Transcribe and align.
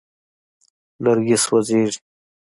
لرګي 1.03 1.37
سوځېږي. 1.43 1.99